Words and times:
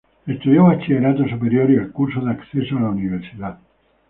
Estudió 0.25 0.63
Bachillerato 0.63 1.27
Superior 1.27 1.69
y 1.69 1.75
el 1.75 1.91
Curso 1.91 2.21
de 2.21 2.31
Acceso 2.31 2.75
a 2.75 2.81
la 2.81 2.89
Universidad. 2.89 3.59